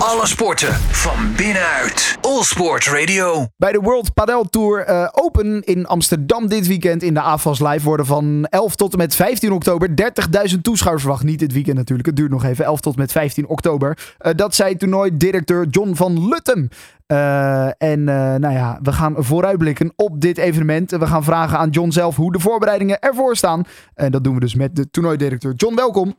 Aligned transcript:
Alle 0.00 0.26
sporten 0.26 0.74
van 0.74 1.34
binnenuit. 1.36 2.18
All 2.20 2.42
Sport 2.42 2.86
Radio. 2.86 3.46
Bij 3.56 3.72
de 3.72 3.78
World 3.78 4.14
Padel 4.14 4.44
Tour 4.44 4.84
eh, 4.84 5.08
Open 5.12 5.62
in 5.62 5.86
Amsterdam 5.86 6.48
dit 6.48 6.66
weekend 6.66 7.02
in 7.02 7.14
de 7.14 7.20
AFAS 7.20 7.60
Live 7.60 7.84
worden 7.84 8.06
van 8.06 8.46
11 8.50 8.76
tot 8.76 8.92
en 8.92 8.98
met 8.98 9.14
15 9.14 9.52
oktober 9.52 9.88
30.000 9.88 10.60
toeschouwers 10.62 11.02
verwacht. 11.02 11.24
Niet 11.24 11.38
dit 11.38 11.52
weekend 11.52 11.76
natuurlijk, 11.76 12.08
het 12.08 12.16
duurt 12.16 12.30
nog 12.30 12.44
even. 12.44 12.64
11 12.64 12.80
tot 12.80 12.92
en 12.92 13.00
met 13.00 13.12
15 13.12 13.48
oktober. 13.48 13.98
Uh, 14.20 14.32
dat 14.36 14.54
zei 14.54 14.76
toernooidirecteur 14.76 15.66
John 15.66 15.94
van 15.94 16.28
Luttem. 16.28 16.68
Uh, 17.06 17.82
en 17.82 18.04
nou 18.04 18.50
ja, 18.50 18.78
we 18.82 18.92
gaan 18.92 19.14
vooruitblikken 19.18 19.92
op 19.96 20.20
dit 20.20 20.38
evenement. 20.38 20.90
We 20.90 21.06
gaan 21.06 21.24
vragen 21.24 21.58
aan 21.58 21.70
John 21.70 21.90
zelf 21.90 22.16
hoe 22.16 22.32
de 22.32 22.40
voorbereidingen 22.40 23.00
ervoor 23.00 23.36
staan. 23.36 23.64
En 23.94 24.10
dat 24.10 24.24
doen 24.24 24.34
we 24.34 24.40
dus 24.40 24.54
met 24.54 24.76
de 24.76 24.90
toernooidirecteur. 24.90 25.54
John, 25.54 25.74
welkom. 25.74 26.16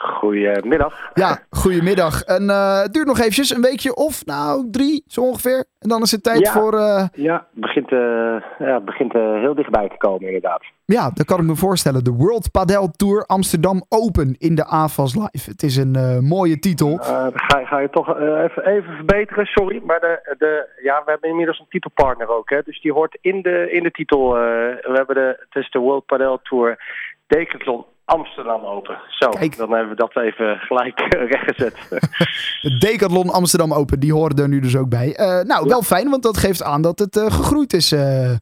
Goedemiddag. 0.00 1.10
Ja, 1.14 1.38
goedemiddag. 1.50 2.22
En 2.22 2.42
uh, 2.42 2.82
het 2.82 2.92
duurt 2.92 3.06
nog 3.06 3.18
eventjes, 3.18 3.54
een 3.54 3.62
weekje 3.62 3.94
of 3.94 4.26
nou 4.26 4.70
drie, 4.70 5.04
zo 5.06 5.20
ongeveer. 5.20 5.64
En 5.78 5.88
dan 5.88 6.02
is 6.02 6.10
het 6.10 6.22
tijd 6.22 6.38
ja, 6.38 6.52
voor... 6.52 6.74
Uh... 6.74 7.04
Ja, 7.12 7.34
het 7.34 7.60
begint, 7.60 7.92
uh, 7.92 8.42
ja, 8.58 8.80
begint 8.80 9.12
heel 9.12 9.54
dichtbij 9.54 9.88
te 9.88 9.96
komen 9.96 10.26
inderdaad. 10.26 10.62
Ja, 10.84 11.10
dat 11.14 11.26
kan 11.26 11.38
ik 11.40 11.46
me 11.46 11.56
voorstellen. 11.56 12.04
De 12.04 12.12
World 12.12 12.50
Padel 12.50 12.90
Tour 12.90 13.24
Amsterdam 13.26 13.84
Open 13.88 14.36
in 14.38 14.54
de 14.54 14.64
AFAS 14.64 15.14
Live. 15.14 15.50
Het 15.50 15.62
is 15.62 15.76
een 15.76 16.24
mooie 16.24 16.58
titel. 16.58 16.96
ga, 16.96 17.64
ga 17.64 17.78
je 17.78 17.90
toch 17.90 18.18
even, 18.18 18.66
even 18.66 18.94
verbeteren, 18.94 19.46
sorry. 19.46 19.80
Maar 19.84 20.00
de, 20.00 20.34
de, 20.38 20.68
ja, 20.82 21.02
we 21.04 21.10
hebben 21.10 21.30
inmiddels 21.30 21.58
een 21.58 21.68
titelpartner 21.68 22.28
ook. 22.28 22.50
Hè, 22.50 22.62
dus 22.62 22.80
die 22.80 22.92
hoort 22.92 23.18
in 23.20 23.42
de, 23.42 23.72
in 23.72 23.82
de 23.82 23.90
titel. 23.90 24.32
we 24.32 24.92
hebben 24.92 25.14
de, 25.14 25.36
het 25.48 25.62
is 25.62 25.70
de 25.70 25.78
World 25.78 26.06
Padel 26.06 26.40
Tour 26.42 26.78
Decathlon 27.26 27.84
Amsterdam 28.10 28.64
Open. 28.64 28.98
Zo, 29.08 29.28
Kijk. 29.28 29.56
dan 29.56 29.70
hebben 29.72 29.88
we 29.88 29.96
dat 29.96 30.16
even 30.16 30.56
gelijk 30.58 31.00
rechtgezet. 31.30 31.88
de 32.62 32.76
Decathlon 32.78 33.30
Amsterdam 33.30 33.72
Open, 33.72 34.00
die 34.00 34.12
horen 34.12 34.36
er 34.36 34.48
nu 34.48 34.60
dus 34.60 34.76
ook 34.76 34.88
bij. 34.88 35.08
Uh, 35.08 35.40
nou, 35.40 35.68
wel 35.68 35.82
fijn, 35.82 36.10
want 36.10 36.22
dat 36.22 36.36
geeft 36.36 36.62
aan 36.62 36.82
dat 36.82 36.98
het 36.98 37.16
uh, 37.16 37.24
gegroeid 37.24 37.72
is. 37.72 37.92
Uh, 37.92 38.36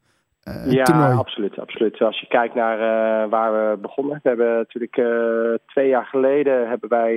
ja, 0.67 0.85
toernooi. 0.85 1.17
absoluut, 1.17 1.59
absoluut. 1.59 2.01
Als 2.01 2.21
je 2.21 2.27
kijkt 2.27 2.55
naar 2.55 2.79
waar 3.29 3.53
we 3.53 3.77
begonnen. 3.81 4.21
We 4.23 4.29
hebben 4.29 4.57
natuurlijk 4.57 5.01
twee 5.67 5.89
jaar 5.89 6.07
geleden 6.07 6.69
hebben 6.69 6.89
wij 6.89 7.15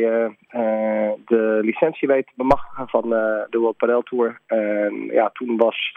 de 1.25 1.59
licentie 1.61 2.07
weten 2.07 2.33
bemachtigen 2.35 2.87
van 2.87 3.09
de 3.49 3.57
World 3.59 3.77
Padel 3.77 4.01
Tour. 4.01 4.39
ja, 5.11 5.29
toen 5.33 5.57
was 5.57 5.91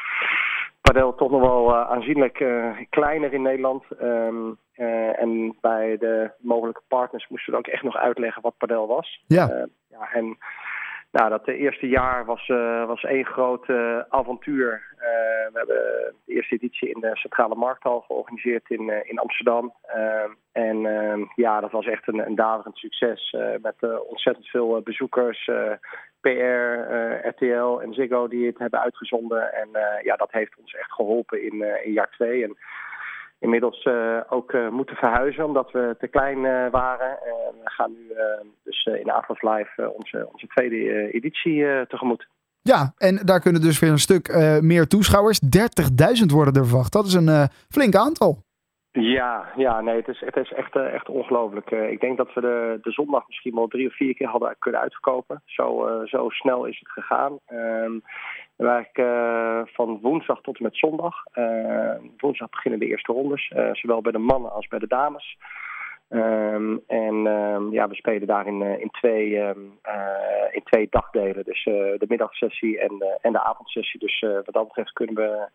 padel 0.93 1.15
toch 1.15 1.31
nog 1.31 1.41
wel 1.41 1.77
aanzienlijk 1.77 2.45
kleiner 2.91 3.33
in 3.33 3.43
Nederland. 3.43 3.85
Um, 4.03 4.59
uh, 4.77 5.21
en 5.21 5.57
bij 5.61 5.97
de 5.99 6.31
mogelijke 6.39 6.83
partners 6.89 7.29
moesten 7.29 7.53
we 7.53 7.59
ook 7.59 7.67
echt 7.67 7.83
nog 7.83 7.97
uitleggen 7.97 8.43
wat 8.43 8.57
padel 8.57 8.87
was. 8.87 9.23
Ja. 9.27 9.67
Ja 9.89 10.13
en 10.13 10.39
nou, 11.11 11.31
dat 11.31 11.47
eerste 11.47 11.89
jaar 11.89 12.25
was, 12.25 12.49
uh, 12.49 12.87
was 12.87 13.03
één 13.03 13.25
groot 13.25 13.69
avontuur. 14.09 14.83
we 14.97 15.51
hebben 15.53 15.77
de 16.25 16.33
eerste 16.35 16.55
editie 16.55 16.89
in 16.89 17.01
de 17.01 17.17
Centrale 17.17 17.55
Markthal 17.55 18.01
georganiseerd 18.01 18.71
in, 18.71 19.07
in 19.09 19.19
Amsterdam. 19.19 19.75
en 20.53 20.79
ja, 21.35 21.61
dat 21.61 21.71
was 21.71 21.87
echt 21.87 22.09
een, 22.09 22.27
een 22.27 22.35
daverend 22.35 22.77
succes 22.77 23.37
met 23.63 24.05
ontzettend 24.09 24.47
veel 24.47 24.81
bezoekers. 24.81 25.51
PR, 26.25 27.29
RTL 27.29 27.81
en 27.83 27.95
Ziggo 27.95 28.29
die 28.29 28.47
het 28.47 28.59
hebben 28.59 28.81
uitgezonden. 28.81 29.53
En 29.53 29.69
ja, 30.03 30.17
dat 30.17 30.33
heeft 30.33 30.57
ons 30.61 30.75
echt 30.75 30.93
geholpen 30.93 31.43
in, 31.43 31.65
in 31.85 31.93
jaar 31.93 32.11
twee. 32.11 32.45
En 32.45 32.57
inmiddels 33.39 33.89
ook 34.29 34.53
moeten 34.71 34.97
verhuizen 34.97 35.45
omdat 35.45 35.71
we 35.71 35.97
te 35.99 36.09
klein 36.09 36.71
waren. 36.71 37.19
we 37.65 37.71
gaan 37.71 37.93
nu 37.93 38.15
dus 38.65 38.85
in 38.85 39.11
Afros 39.11 39.43
Live 39.43 39.93
onze, 39.97 40.29
onze 40.33 40.47
tweede 40.47 41.13
editie 41.13 41.87
tegemoet. 41.87 42.27
Ja, 42.63 42.93
en 42.97 43.17
daar 43.25 43.41
kunnen 43.41 43.61
dus 43.61 43.79
weer 43.79 43.91
een 43.91 43.99
stuk 43.99 44.35
meer 44.61 44.87
toeschouwers. 44.87 45.41
30.000 46.21 46.27
worden 46.27 46.55
er 46.55 46.67
verwacht. 46.67 46.93
Dat 46.93 47.07
is 47.07 47.15
een 47.15 47.49
flink 47.69 47.95
aantal. 47.95 48.43
Ja, 49.01 49.53
ja, 49.57 49.81
nee, 49.81 49.97
het 49.97 50.09
is, 50.09 50.21
het 50.21 50.37
is 50.37 50.53
echt, 50.53 50.77
echt 50.77 51.09
ongelooflijk. 51.09 51.71
ik 51.71 52.01
denk 52.01 52.17
dat 52.17 52.33
we 52.35 52.41
de, 52.41 52.79
de 52.83 52.91
zondag 52.91 53.27
misschien 53.27 53.55
wel 53.55 53.69
drie 53.69 53.87
of 53.87 53.97
vier 53.97 54.15
keer 54.15 54.29
hadden 54.29 54.57
kunnen 54.59 54.81
uitverkopen. 54.81 55.43
Zo, 55.45 55.89
zo 56.05 56.29
snel 56.29 56.65
is 56.65 56.79
het 56.79 56.89
gegaan. 56.89 57.39
Ehm, 57.47 57.99
we 58.57 58.67
eigenlijk 58.67 58.99
uh, 58.99 59.61
van 59.75 59.99
woensdag 60.03 60.41
tot 60.41 60.57
en 60.57 60.63
met 60.63 60.77
zondag. 60.77 61.15
Uh, 61.35 61.95
woensdag 62.17 62.51
beginnen 62.51 62.81
de 62.81 62.87
eerste 62.87 63.13
rondes, 63.13 63.53
zowel 63.73 64.01
bij 64.01 64.13
de 64.13 64.19
mannen 64.19 64.53
als 64.53 64.67
bij 64.67 64.79
de 64.79 64.87
dames. 64.87 65.39
Um, 66.11 66.83
en 66.87 67.15
ja, 67.71 67.89
we 67.89 67.95
spelen 67.95 68.27
daarin 68.27 68.63
in, 68.63 68.91
twee, 68.91 69.39
in 70.51 70.63
twee 70.65 70.87
dagdelen. 70.91 71.45
Dus 71.45 71.65
de 71.65 72.07
middagsessie 72.09 72.81
en, 72.81 73.19
en 73.21 73.33
de 73.33 73.43
avondsessie. 73.43 74.01
Dus 74.01 74.21
wat 74.21 74.55
dat 74.55 74.67
betreft 74.67 74.93
kunnen 74.93 75.15
we 75.15 75.49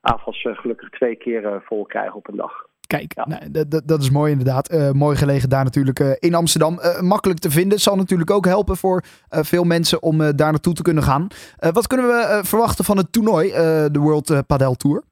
avonds 0.00 0.48
gelukkig 0.52 0.90
twee 0.90 1.16
keer 1.16 1.62
vol 1.64 1.84
krijgen 1.84 2.14
op 2.14 2.28
een 2.28 2.36
dag. 2.36 2.72
Kijk, 2.96 3.12
ja. 3.14 3.26
nou, 3.26 3.64
dat 3.84 4.00
is 4.00 4.10
mooi 4.10 4.30
inderdaad. 4.30 4.72
Uh, 4.72 4.90
mooi 4.90 5.16
gelegen 5.16 5.48
daar 5.48 5.64
natuurlijk 5.64 6.00
uh, 6.00 6.10
in 6.18 6.34
Amsterdam. 6.34 6.78
Uh, 6.78 7.00
makkelijk 7.00 7.38
te 7.38 7.50
vinden. 7.50 7.78
Zal 7.78 7.96
natuurlijk 7.96 8.30
ook 8.30 8.46
helpen 8.46 8.76
voor 8.76 9.02
veel 9.28 9.64
mensen 9.64 10.02
om 10.02 10.18
daar 10.18 10.52
naartoe 10.52 10.74
te 10.74 10.82
kunnen 10.82 11.02
gaan. 11.02 11.26
wat 11.72 11.86
kunnen 11.86 12.06
we 12.06 12.40
verwachten 12.44 12.84
van 12.84 12.96
het 12.96 13.12
toernooi, 13.12 13.48
de 13.92 14.00
World 14.00 14.46
Padel 14.46 14.74
Tour? 14.74 15.02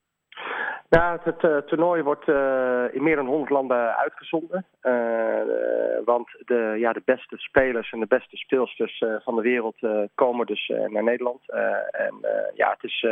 Nou, 0.89 1.19
het, 1.23 1.67
toernooi 1.67 2.03
wordt 2.03 2.27
in 2.93 3.03
meer 3.03 3.15
dan 3.15 3.25
100 3.25 3.49
landen 3.49 3.95
uitgezonden. 3.97 4.65
want 6.05 6.27
de, 6.45 6.75
ja, 6.77 6.93
de 6.93 7.01
beste 7.05 7.37
spelers 7.37 7.91
en 7.91 7.99
de 7.99 8.07
beste 8.07 8.37
speelsters 8.37 9.03
van 9.23 9.35
de 9.35 9.41
wereld 9.41 9.75
komen 10.15 10.45
dus 10.45 10.71
naar 10.87 11.03
Nederland. 11.03 11.41
en 11.91 12.15
ja, 12.53 12.69
het 12.69 12.83
is 12.83 13.05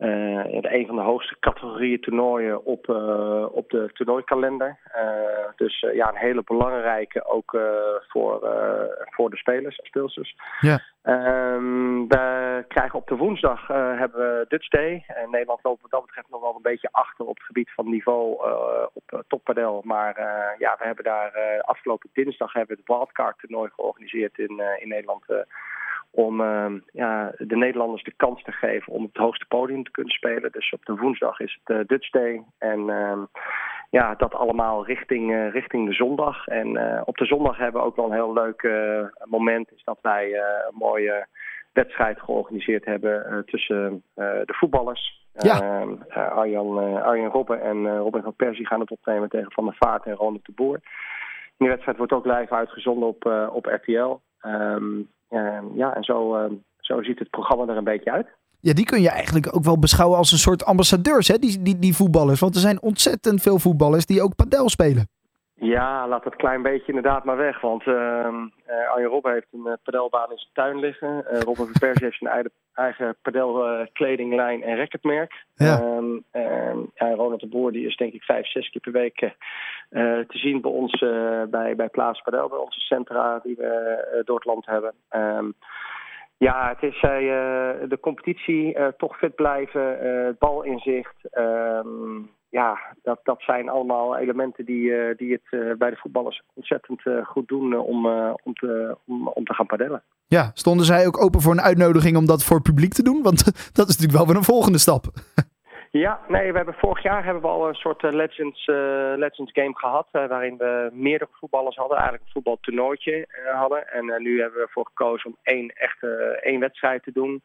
een 0.00 0.86
van 0.86 0.96
de 0.96 1.02
hoogste 1.02 1.36
categorieën 1.40 2.00
toernooien 2.00 2.64
op, 2.64 2.88
uh, 2.88 3.46
op 3.52 3.70
de 3.70 3.90
toernooikalender. 3.92 4.78
Uh, 4.96 5.02
dus 5.56 5.80
ja, 5.80 6.08
een 6.08 6.16
hele 6.16 6.42
belangrijke 6.44 7.24
ook 7.24 7.58
voor, 8.08 8.48
voor 9.10 9.30
de 9.30 9.36
spelers 9.36 9.76
en 9.76 9.86
speelsters. 9.86 10.36
Ja. 10.60 10.80
Um, 11.02 12.08
we 12.08 12.64
krijgen 12.68 12.98
op 12.98 13.08
de 13.08 13.16
woensdag 13.16 13.66
hebben 13.68 14.20
we 14.20 14.44
Dutch 14.48 14.68
Day. 14.68 15.04
En 15.06 15.30
Nederland 15.30 15.60
loopt 15.62 15.82
wat 15.82 15.90
dat 15.90 16.06
betreft 16.06 16.30
nog 16.30 16.40
wel 16.40 16.54
een 16.54 16.62
beetje 16.62 16.88
achter 16.92 17.24
op 17.24 17.36
het 17.36 17.46
gebied 17.46 17.70
van 17.70 17.90
niveau 17.90 18.38
op 18.92 19.24
toppadel. 19.28 19.80
Maar 19.84 20.14
ja, 20.58 20.76
we 20.78 20.84
hebben 20.84 21.04
daar 21.04 21.60
afgelopen 21.60 22.10
dinsdag 22.12 22.52
hebben 22.52 22.76
we 22.76 22.82
het 22.82 22.96
wildcard 22.96 23.38
toernooi 23.38 23.70
georganiseerd 23.74 24.38
in, 24.38 24.62
in 24.78 24.88
Nederland 24.88 25.24
om 26.10 26.40
uh, 26.40 26.66
ja, 26.92 27.32
de 27.38 27.56
Nederlanders 27.56 28.02
de 28.02 28.12
kans 28.16 28.42
te 28.42 28.52
geven 28.52 28.92
om 28.92 29.04
op 29.04 29.12
het 29.12 29.22
hoogste 29.22 29.46
podium 29.48 29.84
te 29.84 29.90
kunnen 29.90 30.12
spelen. 30.12 30.52
Dus 30.52 30.72
op 30.72 30.84
de 30.84 30.96
woensdag 30.96 31.40
is 31.40 31.60
het 31.62 31.76
uh, 31.76 31.84
Dutch 31.86 32.10
Day. 32.10 32.42
En 32.58 32.80
uh, 32.80 33.22
ja, 33.90 34.14
dat 34.14 34.34
allemaal 34.34 34.86
richting, 34.86 35.32
eh, 35.32 35.50
richting 35.50 35.88
de 35.88 35.94
zondag. 35.94 36.46
En 36.46 36.78
op 37.04 37.16
de 37.16 37.24
zondag 37.24 37.56
hebben 37.56 37.80
we 37.80 37.86
ook 37.86 37.96
wel 37.96 38.04
een 38.04 38.12
heel 38.12 38.32
leuk 38.32 38.68
moment. 39.24 39.72
Is 39.72 39.84
dat 39.84 39.98
wij 40.02 40.34
een 40.34 40.78
mooie 40.78 41.26
wedstrijd 41.72 42.20
georganiseerd 42.20 42.84
hebben 42.84 43.42
tussen 43.46 44.02
de 44.14 44.54
voetballers. 44.56 45.26
Ja. 45.32 45.60
Ehm, 45.60 45.92
Arjan, 46.08 47.02
Arjan 47.02 47.30
Robben 47.30 47.62
en 47.62 47.96
Robin 47.98 48.22
van 48.22 48.34
Persie 48.34 48.66
gaan 48.66 48.80
het 48.80 48.90
opnemen 48.90 49.28
tegen 49.28 49.52
Van 49.52 49.64
der 49.64 49.76
Vaart 49.78 50.04
en 50.04 50.14
Ronald 50.14 50.44
de 50.44 50.52
Boer. 50.52 50.80
Die 51.56 51.68
wedstrijd 51.68 51.96
wordt 51.96 52.12
ook 52.12 52.26
live 52.26 52.54
uitgezonden 52.54 53.08
op, 53.08 53.50
op 53.52 53.66
RTL. 53.66 53.98
Um, 54.00 54.20
Ehm, 54.40 55.02
ja, 55.74 55.94
en 55.94 56.04
zo, 56.04 56.34
ehm, 56.34 56.54
zo 56.78 57.02
ziet 57.02 57.18
het 57.18 57.30
programma 57.30 57.66
er 57.66 57.76
een 57.76 57.84
beetje 57.84 58.12
uit. 58.12 58.26
Ja, 58.60 58.72
die 58.72 58.84
kun 58.84 59.02
je 59.02 59.10
eigenlijk 59.10 59.56
ook 59.56 59.64
wel 59.64 59.78
beschouwen 59.78 60.18
als 60.18 60.32
een 60.32 60.38
soort 60.38 60.64
ambassadeurs, 60.64 61.28
hè? 61.28 61.38
Die, 61.38 61.62
die, 61.62 61.78
die 61.78 61.96
voetballers. 61.96 62.40
Want 62.40 62.54
er 62.54 62.60
zijn 62.60 62.82
ontzettend 62.82 63.42
veel 63.42 63.58
voetballers 63.58 64.06
die 64.06 64.22
ook 64.22 64.36
padel 64.36 64.68
spelen. 64.68 65.08
Ja, 65.62 66.08
laat 66.08 66.24
dat 66.24 66.36
klein 66.36 66.62
beetje 66.62 66.86
inderdaad 66.86 67.24
maar 67.24 67.36
weg. 67.36 67.60
Want 67.60 67.86
uh, 67.86 68.28
Arjen 68.90 69.08
Robben 69.08 69.32
heeft 69.32 69.46
een 69.52 69.66
uh, 69.66 69.72
padelbaan 69.82 70.30
in 70.30 70.38
zijn 70.38 70.50
tuin 70.52 70.78
liggen. 70.78 71.24
Uh, 71.32 71.38
Robben 71.38 71.66
van 71.66 71.80
Persie 71.80 72.04
heeft 72.04 72.18
zijn 72.18 72.30
eigen, 72.30 72.50
eigen 72.74 73.16
padelkledinglijn 73.22 74.62
en 74.62 74.76
racketmerk. 74.76 75.44
Ja. 75.54 75.80
Um, 75.80 76.24
ja, 76.32 77.14
Ronald 77.14 77.40
de 77.40 77.46
Boer 77.46 77.72
die 77.72 77.86
is 77.86 77.96
denk 77.96 78.12
ik 78.12 78.22
vijf, 78.22 78.46
zes 78.46 78.70
keer 78.70 78.80
per 78.80 78.92
week 78.92 79.32
te 80.28 80.38
zien 80.38 80.60
bij 80.60 80.70
ons 80.70 80.98
bij, 81.50 81.76
bij 81.76 81.88
Plaats 81.88 82.22
Padel. 82.22 82.48
Bij 82.48 82.58
onze 82.58 82.80
centra 82.80 83.40
die 83.42 83.56
we 83.56 84.22
door 84.24 84.36
het 84.36 84.44
land 84.44 84.66
hebben. 84.66 84.94
Um, 85.10 85.54
ja, 86.36 86.68
het 86.68 86.82
is 86.82 87.02
uh, 87.02 87.10
de 87.88 87.98
competitie, 88.00 88.78
uh, 88.78 88.86
toch 88.86 89.18
fit 89.18 89.34
blijven, 89.34 90.06
uh, 90.06 90.28
balinzicht. 90.38 91.16
Um, 91.38 92.30
ja, 92.50 92.78
dat, 93.02 93.20
dat 93.22 93.40
zijn 93.42 93.68
allemaal 93.68 94.16
elementen 94.16 94.64
die, 94.64 95.14
die 95.16 95.32
het 95.32 95.78
bij 95.78 95.90
de 95.90 95.96
voetballers 95.96 96.42
ontzettend 96.54 97.02
goed 97.24 97.48
doen 97.48 97.78
om, 97.78 98.06
om, 98.42 98.54
te, 98.54 98.96
om, 99.06 99.28
om 99.28 99.44
te 99.44 99.54
gaan 99.54 99.66
padellen. 99.66 100.02
Ja, 100.26 100.50
stonden 100.54 100.86
zij 100.86 101.06
ook 101.06 101.22
open 101.22 101.40
voor 101.40 101.52
een 101.52 101.60
uitnodiging 101.60 102.16
om 102.16 102.26
dat 102.26 102.44
voor 102.44 102.56
het 102.56 102.64
publiek 102.64 102.92
te 102.92 103.02
doen? 103.02 103.22
Want 103.22 103.44
dat 103.78 103.88
is 103.88 103.96
natuurlijk 103.96 104.18
wel 104.18 104.26
weer 104.26 104.36
een 104.36 104.52
volgende 104.54 104.78
stap. 104.78 105.04
Ja, 105.92 106.20
nee, 106.28 106.50
we 106.50 106.56
hebben 106.56 106.74
vorig 106.74 107.02
jaar 107.02 107.24
hebben 107.24 107.42
we 107.42 107.48
al 107.48 107.68
een 107.68 107.74
soort 107.74 108.02
Legends, 108.02 108.66
Legends 109.16 109.52
game 109.52 109.76
gehad. 109.78 110.06
waarin 110.10 110.56
we 110.56 110.90
meerdere 110.92 111.30
voetballers 111.32 111.76
hadden. 111.76 111.96
Eigenlijk 111.96 112.26
een 112.26 112.32
voetbaltoernooitje 112.32 113.28
hadden. 113.54 113.92
En 113.92 114.22
nu 114.22 114.40
hebben 114.40 114.58
we 114.58 114.64
ervoor 114.64 114.86
gekozen 114.86 115.30
om 115.30 115.36
één 115.42 115.68
echte 115.68 116.38
één 116.42 116.60
wedstrijd 116.60 117.02
te 117.02 117.12
doen. 117.12 117.42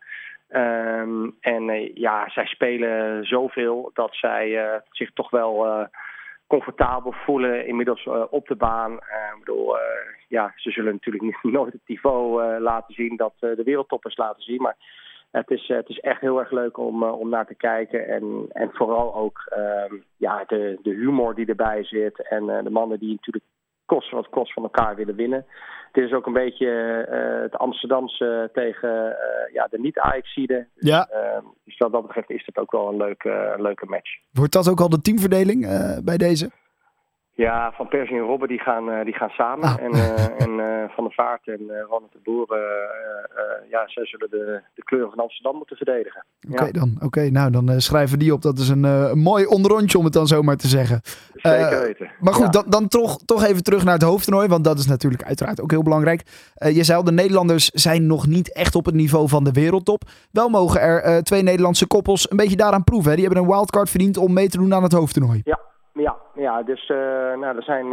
Ehm, 0.56 1.30
en 1.40 1.92
ja, 1.94 2.30
zij 2.30 2.46
spelen 2.46 3.25
zoveel 3.25 3.92
dat 3.94 4.16
zij 4.16 4.81
zich 4.90 5.12
toch 5.13 5.30
wel 5.30 5.88
comfortabel 6.48 7.12
voelen 7.12 7.68
inmiddels 7.68 8.07
op 8.30 8.48
de 8.48 8.56
baan. 8.56 8.94
Ik 8.94 9.40
bedoel, 9.40 9.78
ja, 10.28 10.54
ze 10.56 10.72
zullen 10.72 10.94
natuurlijk 10.94 11.44
nooit 11.57 11.74
het 11.74 11.81
niveau 11.86 12.60
laten 12.60 12.94
zien 12.94 13.16
dat 13.16 13.34
de 13.40 13.63
wereldtoppers 13.63 14.18
laten 14.18 14.44
zien. 14.44 14.62
Maar 14.62 14.75
het 15.31 15.50
is, 15.50 15.68
het 15.68 15.90
is 15.90 16.00
echt 16.00 16.22
heel 16.22 16.40
erg 16.40 16.52
leuk 16.52 16.78
om, 16.78 17.04
om 17.04 17.30
naar 17.30 17.48
te 17.48 17.56
kijken. 17.56 18.07
En, 18.07 18.46
en 18.52 18.69
vooral 18.74 19.16
ook 19.16 19.44
ehm, 19.46 19.96
ja, 20.18 20.44
de, 20.48 20.80
de 20.81 20.94
humor 20.94 21.36
die 21.36 21.46
erbij 21.46 21.84
zit. 21.84 22.28
En 22.28 22.46
de 22.46 22.69
mannen 22.69 23.00
die 23.00 23.12
natuurlijk 23.12 23.46
kost 23.86 24.12
wat 24.12 24.30
kost 24.30 24.54
van 24.54 24.64
elkaar 24.64 24.96
willen 24.96 25.16
winnen. 25.16 25.46
Het 25.92 26.04
is 26.04 26.14
ook 26.14 26.26
een 26.26 26.34
beetje 26.34 26.68
uh, 27.12 27.42
het 27.42 27.58
Amsterdamse 27.58 28.50
tegen 28.54 28.90
uh, 28.90 29.54
ja, 29.54 29.68
de 29.72 29.80
niet-Ajaxide. 29.80 30.68
Dus, 30.76 30.90
ja. 30.90 31.10
Uh, 31.12 31.48
dus 31.64 31.78
wat 31.78 31.92
dat 31.92 32.02
betreft 32.02 32.30
is 32.30 32.46
het 32.46 32.58
ook 32.58 32.72
wel 32.72 32.88
een 32.88 32.98
leuke, 32.98 33.56
leuke 33.58 33.86
match. 33.86 34.20
Wordt 34.32 34.54
dat 34.54 34.70
ook 34.70 34.80
al 34.80 34.90
de 34.90 35.02
teamverdeling 35.02 35.62
bij 36.04 36.18
deze? 36.18 36.50
Ja, 37.38 37.72
Van 37.76 37.88
Persie 37.88 38.18
en 38.18 38.22
Robben 38.22 38.48
die 38.48 38.60
gaan, 38.60 39.04
die 39.04 39.14
gaan 39.14 39.30
samen. 39.30 39.64
Ah. 39.64 39.84
En, 39.84 39.92
en 40.38 40.52
Van 40.90 41.04
der 41.04 41.14
Vaart 41.14 41.48
en 41.48 41.60
Ronald 41.90 42.12
de 42.12 42.20
Boer, 42.24 42.58
ja, 43.70 43.88
zij 43.88 44.06
zullen 44.06 44.30
de, 44.30 44.62
de 44.74 44.84
kleuren 44.84 45.10
van 45.10 45.20
Amsterdam 45.20 45.56
moeten 45.56 45.76
verdedigen. 45.76 46.26
Oké 46.48 46.54
okay, 46.54 46.72
dan, 46.72 46.98
oké 47.00 47.30
nou 47.30 47.52
dan 47.52 47.82
schrijven 47.82 48.20
die 48.20 48.34
op. 48.34 48.42
Dat 48.42 48.58
is 48.58 48.70
een, 48.70 48.84
een 48.84 49.20
mooi 49.20 49.46
onderrondje 49.46 49.98
om 49.98 50.04
het 50.04 50.14
dan 50.14 50.28
zo 50.28 50.42
maar 50.42 50.56
te 50.56 50.68
zeggen. 50.68 51.02
Zeker 51.34 51.82
weten. 51.82 52.12
Maar 52.20 52.34
goed, 52.34 52.46
ja. 52.46 52.52
dan, 52.52 52.64
dan 52.68 52.88
toch, 52.88 53.18
toch 53.26 53.44
even 53.44 53.64
terug 53.64 53.84
naar 53.84 53.94
het 53.94 54.04
hoofdtoernooi, 54.04 54.48
want 54.48 54.64
dat 54.64 54.80
is 54.80 54.88
natuurlijk 54.88 55.24
uiteraard 55.24 55.62
ook 55.62 55.72
heel 55.72 55.84
belangrijk. 55.84 56.24
Je 56.54 56.84
zei 56.84 56.98
al, 56.98 57.04
de 57.04 57.12
Nederlanders 57.12 57.70
zijn 57.70 58.08
nog 58.08 58.28
niet 58.28 58.54
echt 58.54 58.76
op 58.76 58.86
het 58.86 58.96
niveau 58.96 59.28
van 59.28 59.44
de 59.44 59.52
wereldtop. 59.52 60.04
Wel 60.31 60.50
mogen 60.50 60.81
er 60.81 61.24
twee 61.24 61.44
Nederlandse 61.44 61.88
koppels 61.88 62.31
een 62.31 62.38
beetje 62.38 62.56
daaraan 62.56 62.84
proeven. 62.84 63.10
Hè? 63.10 63.16
Die 63.16 63.26
hebben 63.26 63.44
een 63.44 63.50
wildcard 63.50 63.90
verdiend 63.90 64.18
om 64.18 64.34
mee 64.34 64.50
te 64.50 64.58
doen 64.58 64.74
aan 64.74 64.84
het 64.84 64.92
hoofdtoernooi. 64.92 65.42
Ja, 65.44 65.60
ja, 65.95 66.18
ja 66.33 66.63
dus 66.63 66.89
uh, 66.89 66.97
nou, 67.36 67.57
er 67.57 67.63
zijn 67.63 67.88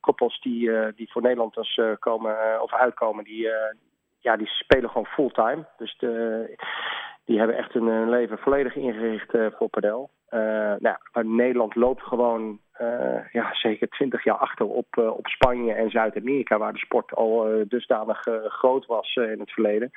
koppels 0.00 0.40
die, 0.40 0.70
die 0.94 1.10
voor 1.10 1.22
Nederlanders 1.22 1.80
komen 1.98 2.62
of 2.62 2.72
uitkomen, 2.72 3.24
die, 3.24 3.48
ja, 4.18 4.36
die 4.36 4.46
spelen 4.46 4.90
gewoon 4.90 5.06
fulltime. 5.06 5.64
Dus 5.76 5.96
de, 5.98 6.56
die 7.24 7.38
hebben 7.38 7.56
echt 7.56 7.72
hun 7.72 8.08
leven 8.08 8.38
volledig 8.38 8.74
ingericht 8.74 9.30
voor 9.30 9.68
padel. 9.68 10.10
Nou, 10.78 10.96
Nederland 11.22 11.74
loopt 11.74 12.02
gewoon 12.02 12.60
ja, 13.32 13.54
zeker 13.54 13.88
twintig 13.88 14.24
jaar 14.24 14.36
achter 14.36 14.66
op, 14.66 14.96
op 14.96 15.26
Spanje 15.26 15.72
en 15.72 15.90
Zuid-Amerika, 15.90 16.58
waar 16.58 16.72
de 16.72 16.78
sport 16.78 17.14
al 17.14 17.64
dusdanig 17.68 18.26
groot 18.48 18.86
was 18.86 19.14
in 19.14 19.40
het 19.40 19.50
verleden. 19.50 19.90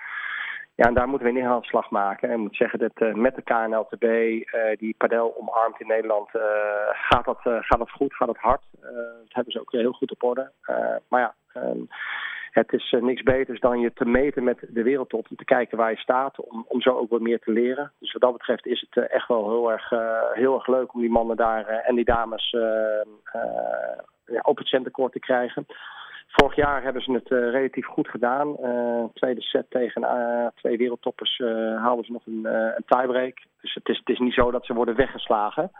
Ja, 0.75 0.88
en 0.88 0.94
daar 0.94 1.07
moeten 1.07 1.27
we 1.27 1.33
een 1.33 1.39
inhaalslag 1.39 1.89
maken. 1.89 2.29
En 2.29 2.35
ik 2.35 2.41
moet 2.41 2.56
zeggen 2.56 2.79
dat 2.79 3.15
met 3.15 3.35
de 3.35 3.41
KNLTB, 3.41 4.06
die 4.79 4.95
padel 4.97 5.38
omarmt 5.38 5.79
in 5.79 5.88
Nederland, 5.88 6.29
gaat, 6.91 7.25
dat, 7.25 7.39
gaat 7.41 7.79
dat 7.79 7.91
goed, 7.91 8.13
gaat 8.13 8.27
dat 8.27 8.38
hard. 8.38 8.62
dat 8.71 9.27
hebben 9.27 9.53
ze 9.53 9.59
ook 9.59 9.71
heel 9.71 9.91
goed 9.91 10.12
op 10.12 10.23
orde. 10.23 10.51
maar 11.07 11.21
ja, 11.21 11.35
het 12.51 12.73
is 12.73 12.95
niks 13.00 13.23
beters 13.23 13.59
dan 13.59 13.79
je 13.79 13.94
te 13.94 14.06
meten 14.06 14.44
met 14.44 14.65
de 14.69 14.83
wereldtop. 14.83 15.27
Om 15.29 15.35
te 15.35 15.45
kijken 15.45 15.77
waar 15.77 15.91
je 15.91 15.97
staat. 15.97 16.39
Om, 16.39 16.65
om 16.68 16.81
zo 16.81 16.97
ook 16.97 17.09
wat 17.09 17.21
meer 17.21 17.39
te 17.39 17.51
leren. 17.51 17.91
Dus 18.00 18.12
wat 18.12 18.21
dat 18.21 18.33
betreft 18.33 18.65
is 18.65 18.88
het 18.89 19.09
echt 19.09 19.27
wel 19.27 19.50
heel 19.50 19.71
erg, 19.71 19.89
heel 20.33 20.56
erg 20.56 20.68
leuk 20.68 20.94
om 20.94 21.00
die 21.00 21.09
mannen 21.09 21.38
daar 21.38 21.65
en 21.68 21.95
die 21.95 22.06
dames 22.06 22.50
ja, 24.25 24.39
op 24.41 24.57
het 24.57 24.68
centercourt 24.68 25.12
te 25.12 25.19
krijgen. 25.19 25.65
Vorig 26.31 26.56
jaar 26.56 26.83
hebben 26.83 27.01
ze 27.01 27.12
het 27.12 27.30
relatief 27.30 27.86
goed 27.86 28.07
gedaan. 28.07 28.56
tweede 29.13 29.42
set 29.42 29.66
tegen 29.69 30.01
twee 30.56 30.78
wereldtoppers 30.78 31.38
haalden 31.78 32.06
ze 32.06 32.12
nog 32.12 32.25
een, 32.25 32.45
een 32.45 32.83
tiebreak. 32.86 33.38
Dus 33.62 33.74
het 33.74 33.89
is, 33.89 33.98
het 33.98 34.10
is 34.10 34.19
niet 34.19 34.33
zo 34.33 34.51
dat 34.51 34.66
ze 34.66 34.74
worden 34.74 34.95
weggeslagen. 34.95 35.72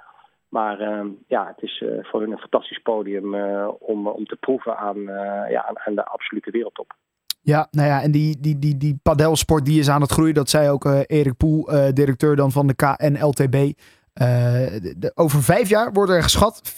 Maar 0.50 0.82
uh, 0.82 1.06
ja, 1.28 1.48
het 1.48 1.64
is 1.64 1.84
voor 2.02 2.22
hun 2.22 2.32
een 2.32 2.38
fantastisch 2.38 2.82
podium 2.82 3.36
om, 3.80 4.08
om 4.08 4.26
te 4.26 4.36
proeven 4.36 4.78
aan, 4.78 5.02
ja, 5.50 5.72
aan, 5.86 5.96
de 5.96 6.06
absolute 6.06 6.52
wereldtop. 6.52 6.94
Ja, 7.42 7.68
nou 7.72 7.88
ja, 7.88 8.02
en 8.02 8.12
die, 8.12 8.40
die, 8.40 8.60
die, 8.60 8.78
die 8.78 9.00
padelsport 9.04 9.66
die 9.66 9.80
is 9.80 9.90
aan 9.90 10.02
het 10.02 10.12
groeien. 10.12 10.34
Dat 10.34 10.50
zei 10.50 10.70
ook 10.70 10.86
Erik 10.86 11.38
Poel, 11.38 11.64
directeur 11.94 12.36
dan 12.36 12.52
van 12.52 12.68
de 12.68 12.76
KNLTB. 12.76 13.80
De, 14.22 14.96
de, 14.98 15.12
over 15.16 15.44
vijf 15.44 15.70
jaar 15.70 15.92
wordt 15.92 16.12
er 16.12 16.24
geschat 16.24 16.62
4,5 16.70 16.76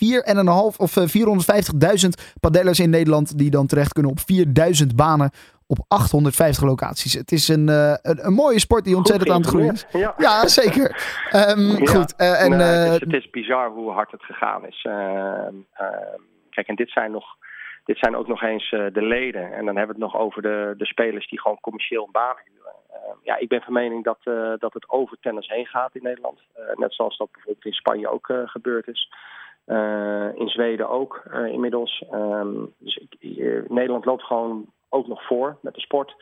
of 0.78 0.98
450.000 0.98 2.10
padellers 2.40 2.80
in 2.80 2.90
Nederland 2.90 3.38
die 3.38 3.50
dan 3.50 3.68
terecht 3.68 3.94
kunnen 3.94 4.12
op 4.12 4.20
4000 4.20 4.96
banen 4.96 5.32
op 5.68 5.86
850 5.88 6.64
locaties. 6.64 7.14
Het 7.14 7.32
is 7.32 7.48
een, 7.48 7.68
uh, 7.70 7.94
een, 8.02 8.26
een, 8.26 8.34
mooie 8.34 8.60
sport 8.60 8.84
die 8.84 8.96
ontzettend 8.96 9.30
aan 9.30 9.42
het 9.42 9.48
groeien 9.48 9.74
is. 9.74 9.86
Ja, 9.92 10.14
ja 10.18 10.48
zeker. 10.48 10.88
Um, 11.34 11.68
ja. 11.68 11.86
Goed. 11.86 12.14
Uh, 12.18 12.44
en, 12.44 12.52
het, 12.52 12.94
is, 12.94 13.00
het, 13.00 13.14
is, 13.14 13.30
bizar 13.30 13.70
hoe 13.70 13.92
hard 13.92 14.12
het 14.12 14.24
gegaan 14.24 14.68
is. 14.68 14.82
kijk, 16.50 16.68
en 16.68 16.76
dit 16.76 16.90
zijn, 16.90 17.12
nog, 17.12 17.26
dit 17.86 17.98
zijn 17.98 18.16
ook 18.16 18.28
nog 18.28 18.42
eens 18.42 18.70
de 18.70 19.02
leden. 19.02 19.54
En 19.54 19.66
dan 19.66 19.76
hebben 19.76 19.96
we 19.96 20.04
het 20.04 20.14
nog 20.14 20.22
over 20.22 20.42
de, 20.42 20.74
de 20.78 20.86
spelers 20.86 21.30
die 21.30 21.42
gewoon 21.42 21.60
commercieel 21.62 22.06
een 22.06 22.12
baan 22.12 22.36
huren. 22.46 22.63
Ja, 23.22 23.38
ik 23.38 23.48
ben 23.48 23.62
van 23.62 23.74
mening 23.74 24.04
dat, 24.04 24.18
dat 24.60 24.74
het 24.74 24.90
over 24.90 25.18
tennis 25.22 25.48
heen 25.48 25.66
gaat 25.66 25.96
in 25.96 26.04
Nederland. 26.04 26.40
net 26.76 26.94
zoals 26.94 27.18
dat 27.18 27.32
bijvoorbeeld 27.32 27.66
in 27.66 27.74
Spanje 27.74 28.08
ook 28.08 28.34
gebeurd 28.46 28.88
is. 28.88 29.12
in 30.36 30.48
Zweden 30.48 30.90
ook 30.90 31.24
inmiddels. 31.46 32.04
Um, 32.14 32.74
dus 32.78 32.96
ik, 32.96 33.18
Nederland 33.70 34.06
loopt 34.06 34.24
gewoon 34.24 34.66
ook 34.90 35.08
nog 35.08 35.26
voor 35.26 35.58
met 35.62 35.74
de 35.74 35.82
sport. 35.82 36.16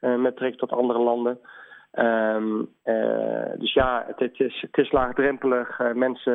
Met 0.00 0.36
trek 0.36 0.56
tot 0.56 0.72
andere 0.72 0.98
landen. 0.98 1.40
Uh, 1.94 2.62
dus 3.58 3.72
ja, 3.72 4.04
het, 4.06 4.18
het, 4.18 4.40
is, 4.40 4.60
het 4.60 4.78
is 4.78 4.92
laagdrempelig. 4.92 5.78
Mensen 5.94 6.32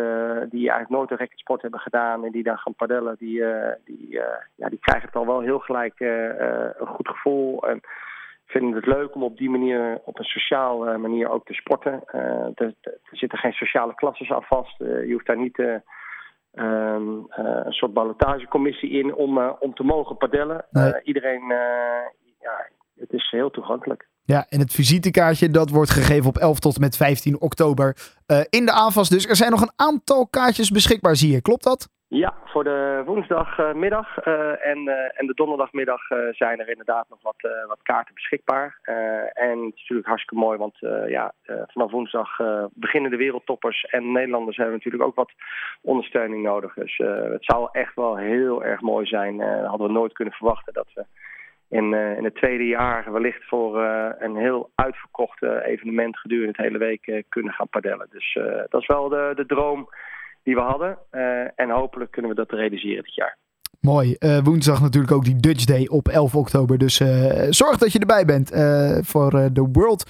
die 0.50 0.70
eigenlijk 0.70 0.90
nooit 0.90 1.12
een 1.12 1.18
racketsport 1.18 1.62
hebben 1.62 1.80
gedaan 1.80 2.26
en 2.26 2.32
die 2.32 2.44
daar 2.44 2.58
gaan 2.58 2.76
padellen, 2.76 3.16
die, 3.20 3.44
die, 3.86 4.20
ja, 4.56 4.70
die 4.70 4.80
krijgen 4.80 5.08
het 5.08 5.16
al 5.16 5.26
wel 5.26 5.40
heel 5.40 5.60
gelijk 5.60 6.00
een 6.00 6.88
goed 6.88 7.08
gevoel. 7.08 7.64
Vinden 8.46 8.76
het 8.76 8.86
leuk 8.86 9.16
om 9.16 9.24
op 9.24 9.38
die 9.38 9.50
manier, 9.50 10.02
op 10.06 10.20
een 10.20 10.26
sociale 10.26 10.98
manier 10.98 11.30
ook 11.30 11.46
te 11.46 11.54
sporten. 11.54 12.04
Er, 12.56 12.74
er, 12.82 13.00
zitten 13.12 13.38
geen 13.38 13.52
sociale 13.52 13.96
klasses 13.96 14.32
aan 14.32 14.44
vast. 14.44 14.78
je 14.78 15.10
hoeft 15.12 15.26
daar 15.26 15.38
niet 15.38 15.84
Um, 16.58 17.18
uh, 17.18 17.62
een 17.64 17.72
soort 17.72 17.94
ballotagecommissie 17.94 18.90
in 18.90 19.16
om, 19.16 19.40
om 19.60 19.74
te 19.74 19.84
mogen 19.84 20.18
padellen. 20.18 20.66
Nee. 20.72 20.94
Iedereen, 21.04 21.44
ja, 22.40 22.70
het 22.96 23.14
is 23.14 23.30
heel 23.32 23.50
toegankelijk. 23.50 24.08
Ja, 24.24 24.46
en 24.50 24.60
het 24.60 24.74
visitekaartje 24.74 25.50
dat 25.50 25.70
wordt 25.70 25.90
gegeven 25.90 26.30
op 26.30 26.38
11 26.38 26.60
tot 26.60 26.80
met 26.80 26.98
15 26.98 27.42
oktober 27.42 27.98
in 28.50 28.66
de 28.66 28.72
aanvas. 28.72 29.10
Dus 29.10 29.28
er 29.28 29.36
zijn 29.36 29.52
nog 29.52 29.62
een 29.62 29.74
aantal 29.76 30.28
kaartjes 30.28 30.70
beschikbaar, 30.70 31.16
zie 31.16 31.32
je. 31.32 31.42
Klopt 31.42 31.64
dat? 31.64 31.90
Ja, 32.08 32.34
voor 32.46 32.64
de 32.64 33.02
woensdagmiddag 33.06 34.28
uh, 34.28 34.66
en, 34.68 34.78
uh, 34.78 35.20
en 35.20 35.28
de 35.28 35.34
donderdagmiddag 35.34 36.10
uh, 36.10 36.18
zijn 36.32 36.60
er 36.60 36.70
inderdaad 36.70 37.06
nog 37.10 37.22
wat, 37.22 37.50
wat 37.68 37.80
kaarten 37.82 38.14
beschikbaar. 38.14 38.80
en 39.34 39.50
het 39.50 39.74
is 39.74 39.80
natuurlijk 39.80 40.08
hartstikke 40.08 40.44
mooi, 40.44 40.58
want 40.58 40.78
ja, 41.08 41.34
vanaf 41.68 41.92
woensdag 41.92 42.38
beginnen 42.74 43.12
de 43.12 43.18
wereldtoppers 43.18 43.84
en 43.84 44.12
Nederlanders 44.12 44.58
hebben 44.58 44.76
natuurlijk 44.76 45.04
ook 45.04 45.16
wat 45.16 45.32
ondersteuning 45.82 46.44
nodig. 46.44 46.74
Dus 46.74 46.98
het 47.32 47.46
zou 47.46 47.70
echt 47.72 47.96
wel 47.96 48.18
heel 48.18 48.64
erg 48.64 48.82
mooi 48.82 49.06
zijn. 49.06 49.38
dat 49.38 49.66
hadden 49.66 49.88
we 49.88 49.94
nooit 49.94 50.14
kunnen 50.14 50.34
verwachten 50.34 50.74
dat 50.74 50.88
we 50.94 51.06
in, 51.70 51.94
in 51.94 52.24
het 52.24 52.36
tweede 52.36 52.68
jaar 52.68 53.12
wellicht 53.12 53.48
voor 53.48 53.82
een 54.20 54.36
heel 54.36 54.70
uitverkocht 54.76 55.42
evenement 55.44 56.18
gedurende 56.18 56.52
het 56.52 56.66
hele 56.66 56.78
week 56.78 57.24
kunnen 57.30 57.54
gaan 57.54 57.70
padellen. 57.70 58.08
Dus 58.10 58.38
dat 58.70 58.82
is 58.82 58.88
wel 58.88 59.10
de, 59.10 59.32
de 59.36 59.46
droom 59.46 59.90
die 60.46 60.56
we 60.56 60.62
hadden. 60.62 60.98
Uh, 61.12 61.22
en 61.56 61.70
hopelijk 61.70 62.12
kunnen 62.12 62.32
we 62.32 62.38
dat 62.38 62.52
realiseren 62.52 63.04
dit 63.04 63.16
jaar. 63.16 63.38
Mooi. 63.80 64.16
Uh, 64.20 64.38
woensdag 64.44 64.82
natuurlijk 64.82 65.14
ook 65.14 65.24
die 65.24 65.36
Dutch 65.36 65.64
Day 65.64 65.88
op 65.88 66.08
11 66.08 66.36
oktober. 66.36 66.78
Dus 66.78 67.00
uh, 67.00 67.08
zorg 67.50 67.78
dat 67.78 67.92
je 67.92 68.00
erbij 68.00 68.26
bent 68.26 68.50
voor 69.08 69.32
de 69.32 69.68
World 69.72 70.10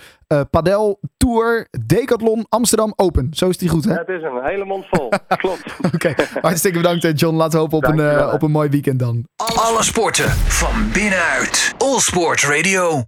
Padel 0.49 0.99
Tour 1.17 1.67
Decathlon 1.85 2.45
Amsterdam 2.49 2.93
Open. 2.95 3.27
Zo 3.31 3.49
is 3.49 3.57
die 3.57 3.69
goed, 3.69 3.85
hè? 3.85 3.93
Ja, 3.93 3.99
het 3.99 4.09
is 4.09 4.23
een 4.23 4.43
hele 4.43 4.65
mond 4.65 4.85
vol. 4.89 5.09
Klopt. 5.37 5.77
Oké, 5.93 5.95
okay. 5.95 6.15
hartstikke 6.41 6.77
bedankt 6.77 7.19
John. 7.19 7.35
Laten 7.35 7.53
we 7.53 7.57
hopen 7.57 7.77
op 7.77 7.97
een, 7.97 8.33
op 8.33 8.41
een 8.41 8.51
mooi 8.51 8.69
weekend 8.69 8.99
dan. 8.99 9.27
Alle 9.35 9.83
sporten 9.83 10.29
van 10.29 10.91
binnenuit. 10.93 11.75
All 11.77 11.99
Sport 11.99 12.43
Radio. 12.43 13.05